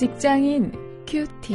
[0.00, 0.72] 직장인
[1.06, 1.54] 큐티.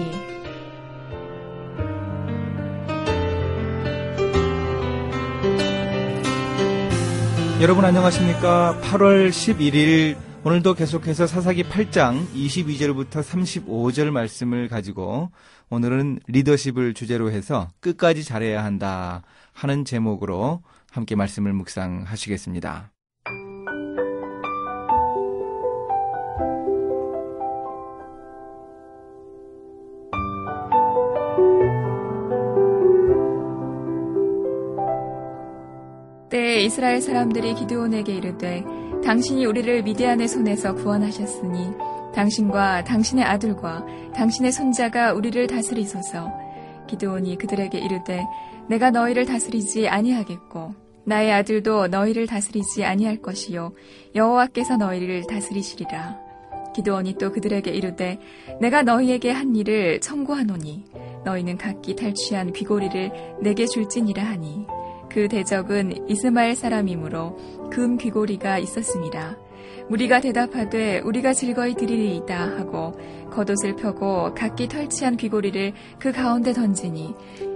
[7.60, 8.80] 여러분 안녕하십니까?
[8.84, 15.32] 8월 11일 오늘도 계속해서 사사기 8장 22절부터 35절 말씀을 가지고
[15.72, 19.24] 오늘은 리더십을 주제로 해서 끝까지 잘해야 한다
[19.54, 22.92] 하는 제목으로 함께 말씀을 묵상하시겠습니다.
[36.36, 38.66] 때에 이스라엘 사람들이 기드온에게 이르되
[39.06, 41.70] 당신이 우리를 미디안의 손에서 구원하셨으니
[42.14, 46.30] 당신과 당신의 아들과 당신의 손자가 우리를 다스리소서.
[46.88, 48.22] 기드온이 그들에게 이르되
[48.68, 53.72] 내가 너희를 다스리지 아니하겠고 나의 아들도 너희를 다스리지 아니할 것이요
[54.14, 56.20] 여호와께서 너희를 다스리시리라.
[56.76, 58.20] 기드온이 또 그들에게 이르되
[58.60, 60.84] 내가 너희에게 한 일을 청구하노니
[61.24, 64.68] 너희는 각기 탈취한 귀고리를 내게 줄지니라 하니
[65.10, 69.38] 그 대적은 이스마엘 사람이므로 금 귀고리가 있었습니다.
[69.90, 73.00] 무리가 대답하되 우리가 즐거이 드리리이다 하고
[73.32, 77.14] 겉옷을 펴고 각기 털치한 귀고리를 그 가운데 던지니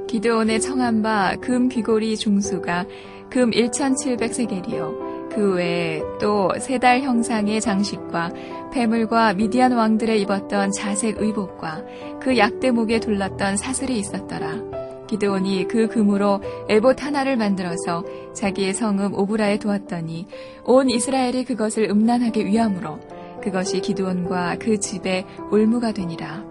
[0.07, 2.85] 기드온의 청한 바 금 귀고리 중수가
[3.29, 5.09] 금 1700세겔이요.
[5.29, 8.31] 그 외에 또 세 달 형상의 장식과
[8.73, 11.83] 폐물과 미디안 왕들의 입었던 자색 의복과
[12.19, 14.68] 그 약대목에 둘렀던 사슬이 있었더라.
[15.09, 20.27] 기드온이 그 금으로 에봇 하나를 만들어서 자기의 성읍 오브라에 두었더니
[20.65, 22.99] 온 이스라엘이 그것을 음란하게 위함으로
[23.41, 26.45] 그것이 기드온과 그 집의 올무가 되니라.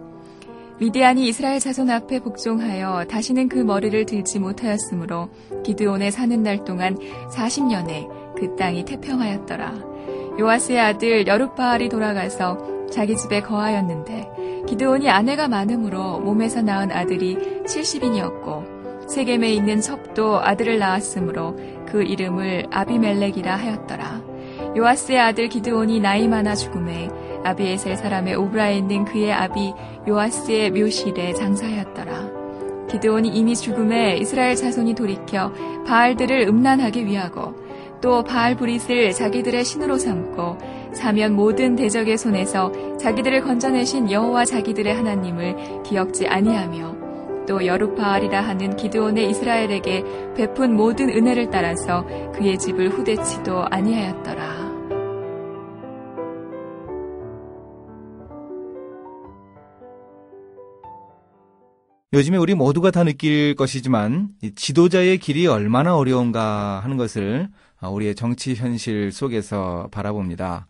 [0.80, 5.28] 미디안이 이스라엘 자손 앞에 복종하여 다시는 그 머리를 들지 못하였으므로
[5.64, 6.96] 기드온의 사는 날 동안
[7.30, 9.74] 40년에 그 땅이 태평하였더라.
[10.40, 19.52] 요아스의 아들 여룻바알이 돌아가서 자기 집에 거하였는데 기드온이 아내가 많음으로 몸에서 낳은 아들이 70인이었고 세겜에
[19.52, 21.56] 있는 첩도 아들을 낳았으므로
[21.86, 24.22] 그 이름을 아비멜렉이라 하였더라.
[24.76, 27.08] 요아스의 아들 기드온이 나이 많아 죽음에
[27.44, 29.72] 아비에셀 사람의 오브라에 있는 그의 아비
[30.06, 32.38] 요아스의 묘실에 장사하였더라.
[32.90, 35.52] 기드온이 이미 죽음에 이스라엘 자손이 돌이켜
[35.86, 37.54] 바알들을 음란하게 위하고
[38.00, 40.58] 또 바알 브릿을 자기들의 신으로 삼고
[40.94, 46.96] 사면 모든 대적의 손에서 자기들을 건져내신 여호와 자기들의 하나님을 기억지 아니하며
[47.46, 50.04] 또 여룻바알이라 하는 기드온의 이스라엘에게
[50.36, 52.04] 베푼 모든 은혜를 따라서
[52.34, 54.68] 그의 집을 후대치도 아니하였더라.
[62.14, 67.48] 요즘에 우리 모두가 다 느낄 것이지만 지도자의 길이 얼마나 어려운가 하는 것을
[67.82, 70.66] 우리의 정치 현실 속에서 바라봅니다.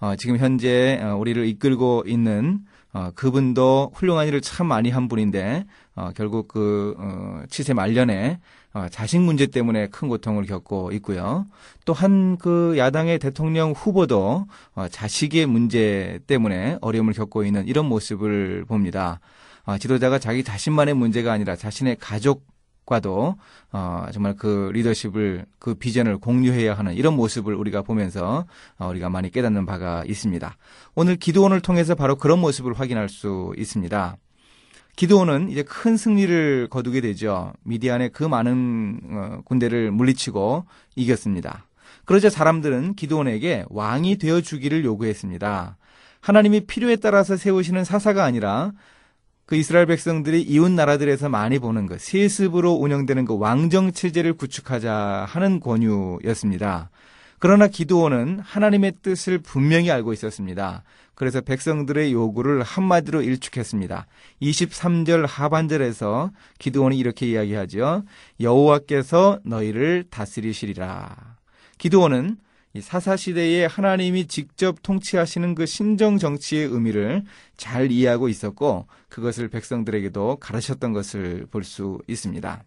[0.00, 2.60] 어, 지금 현재 어, 우리를 이끌고 있는
[2.92, 8.38] 어, 그분도 훌륭한 일을 참 많이 한 분인데 어, 결국 그 어, 치세 말년에
[8.74, 11.46] 어, 자식 문제 때문에 큰 고통을 겪고 있고요.
[11.84, 19.20] 또한 그 야당의 대통령 후보도 어, 자식의 문제 때문에 어려움을 겪고 있는 이런 모습을 봅니다.
[19.64, 22.46] 어, 지도자가 자기 자신만의 문제가 아니라 자신의 가족
[22.88, 23.36] 과도
[23.70, 28.46] 어, 정말 그 리더십을 그 비전을 공유해야 하는 이런 모습을 우리가 보면서
[28.78, 30.56] 어, 우리가 많이 깨닫는 바가 있습니다.
[30.94, 34.16] 오늘 기도원을 통해서 바로 그런 모습을 확인할 수 있습니다.
[34.96, 37.52] 기도원은 이제 큰 승리를 거두게 되죠.
[37.62, 40.64] 미디안의 그 많은 어, 군대를 물리치고
[40.96, 41.66] 이겼습니다.
[42.06, 45.76] 그러자 사람들은 기도원에게 왕이 되어 주기를 요구했습니다.
[46.20, 48.72] 하나님이 필요에 따라서 세우시는 사사가 아니라
[49.48, 55.58] 그 이스라엘 백성들이 이웃 나라들에서 많이 보는 것, 세습으로 운영되는 그 왕정 체제를 구축하자 하는
[55.58, 56.90] 권유였습니다.
[57.38, 60.82] 그러나 기도원은 하나님의 뜻을 분명히 알고 있었습니다.
[61.14, 64.06] 그래서 백성들의 요구를 한마디로 일축했습니다.
[64.42, 68.02] 23절 하반절에서 기도원이 이렇게 이야기하죠.
[68.40, 71.16] 여호와께서 너희를 다스리시리라.
[71.78, 72.36] 기도원은
[72.78, 77.24] 사사시대에 하나님이 직접 통치하시는 그 신정 정치의 의미를
[77.56, 82.62] 잘 이해하고 있었고 그것을 백성들에게도 가르쳤던 것을 볼 수 있습니다.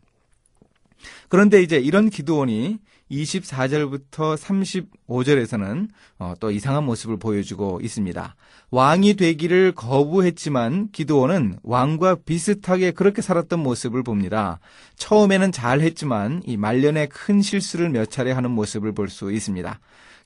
[1.29, 2.79] 그런데 이제 이런 기도원이
[3.11, 5.89] 24절부터 35절에서는
[6.19, 8.35] 어, 또 이상한 모습을 보여주고 있습니다.
[8.71, 14.59] 왕이 되기를 거부했지만 기도원은 왕과 비슷하게 그렇게 살았던 모습을 봅니다.
[14.95, 19.79] 처음에는 잘했지만 이 말년에 큰 실수를 몇 차례 하는 모습을 볼 수 있습니다.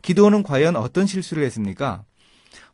[0.04, 2.04] 기도원은 과연 어떤 실수를 했습니까?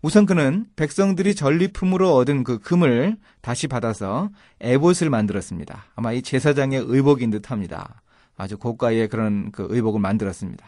[0.01, 5.86] 우선 그는 백성들이 전리품으로 얻은 그 금을 다시 받아서 에봇을 만들었습니다.
[5.95, 8.01] 아마 이 제사장의 의복인 듯 합니다.
[8.36, 10.65] 아주 고가의 그런 그 의복을 만들었습니다.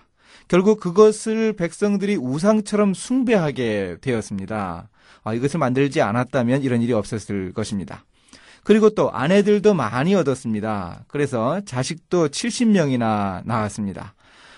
[0.47, 4.89] 결국 그것을 백성들이 우상처럼 숭배하게 되었습니다.
[5.23, 8.05] 아, 이것을 만들지 않았다면 이런 일이 없었을 것입니다.
[8.63, 11.05] 그리고 또 아내들도 많이 얻었습니다.
[11.07, 14.13] 그래서 자식도 70명이나 나왔습니다.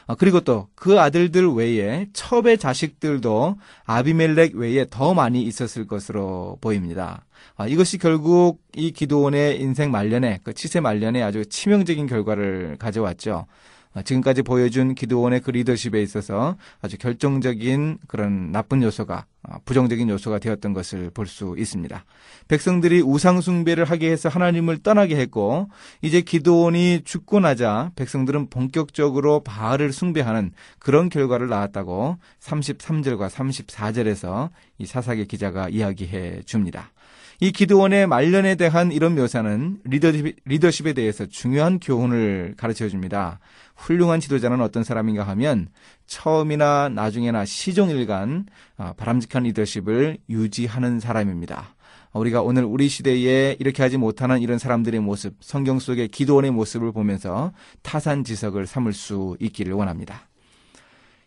[0.08, 7.26] 아, 그리고 또 그 아들들 외에 첩의 자식들도 아비멜렉 외에 더 많이 있었을 것으로 보입니다.
[7.56, 13.48] 아, 이것이 결국 이 기도원의 인생 말년에 그 치세 말년에 아주 치명적인 결과를 가져왔죠.
[13.96, 20.40] 어, 지금까지 보여준 기도원의 그 리더십에 있어서 아주 결정적인 그런 나쁜 요소가 어, 부정적인 요소가
[20.40, 22.06] 되었던 것을 볼 수 있습니다.
[22.48, 25.70] 백성들이 우상숭배를 하게 해서 하나님을 떠나게 했고
[26.02, 35.26] 이제 기도원이 죽고 나자 백성들은 본격적으로 바알을 숭배하는 그런 결과를 낳았다고 33절과 34절에서 이 사사기
[35.26, 36.92] 기자가 이야기해 줍니다.
[37.42, 43.40] 이 기도원의 말년에 대한 이런 묘사는 리더십, 리더십 에 대해서 중요한 교훈을 가르쳐 줍니다.
[43.76, 45.68] 훌륭한 지도자는 어떤 사람인가 하면
[46.08, 48.46] 처음이나 나중에나 시종일관
[48.78, 51.76] 아, 바람직한 리더십을 유지하는 사람입니다.
[52.14, 57.52] 우리가 오늘 우리 시대에 이렇게 하지 못하는 이런 사람들의 모습, 성경 속의 기도원의 모습을 보면서
[57.82, 60.30] 타산지석을 삼을 수 있기를 원합니다.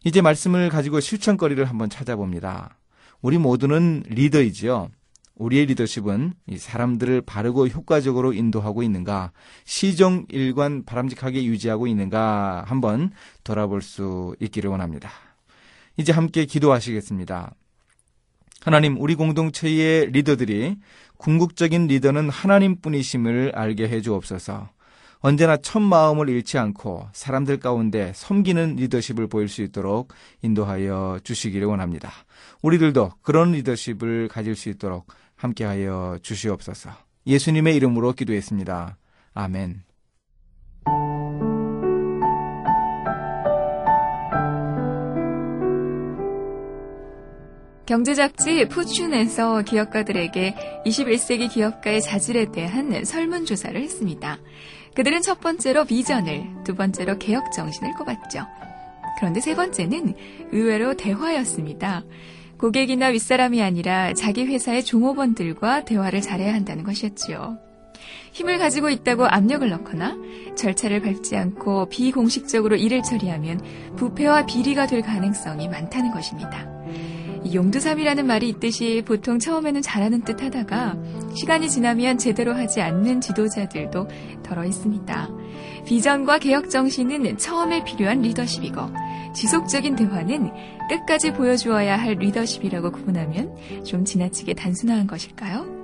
[0.05, 2.79] 이제 말씀을 가지고 실천거리를 한번 찾아봅니다.
[3.21, 4.89] 우리 모두는 리더이지요.
[5.39, 9.33] 우리의 리더십은 이 사람들을 바르고 효과적으로 인도하고 있는가,
[9.65, 13.11] 시정 일관 바람직하게 유지하고 있는가 한번
[13.45, 15.11] 돌아볼 수 있기를 원합니다.
[15.97, 17.55] 이제 함께 기도하시겠습니다.
[18.61, 20.77] 하나님, 우리 공동체의 리더들이
[21.17, 24.71] 궁극적인 리더는 하나님 뿐이심을 알게 해 주옵소서.
[25.21, 30.13] 언제나 첫 마음을 잃지 않고 사람들 가운데 섬기는 리더십을 보일 수 있도록
[30.43, 32.11] 인도하여 주시기를 원합니다.
[32.63, 35.09] 우리들도 그런 리더십을 가질 수 있도록
[35.39, 36.91] 함께하여 주시옵소서.
[37.27, 38.99] 예수님의 이름으로 기도했습니다.
[39.35, 39.83] 아멘.
[47.87, 54.39] 경제잡지 푸춘에서 기업가들에게 21세기 기업가의 자질에 대한 설문조사를 했습니다.
[54.95, 58.47] 그들은 첫 번째로 비전을, 두 번째로 개혁 정신을 꼽았죠.
[59.19, 60.15] 그런데 세 번째는
[60.53, 62.03] 의외로 대화였습니다.
[62.59, 67.59] 고객이나 윗사람이 아니라 자기 회사의 종업원들과 대화를 잘해야 한다는 것이었지요.
[68.33, 70.17] 힘을 가지고 있다고 압력을 넣거나
[70.57, 73.61] 절차를 밟지 않고 비공식적으로 일을 처리하면
[73.97, 76.69] 부패와 비리가 될 가능성이 많다는 것입니다.
[77.53, 80.97] 용두삼이라는 말이 있듯이 보통 처음에는 잘하는 듯 하다가
[81.35, 84.09] 시간이 지나면 제대로 하지 않는 지도자들도
[84.43, 85.29] 덜어 있습니다.
[85.89, 88.79] 비전과 개혁 정신은 처음에 필요한 리더십이고
[89.35, 90.53] 지속적인 대화는
[90.91, 95.78] 끝까지 보여주어야 할 리더십이라고 구분하면 좀 지나치게 단순한 것일까요?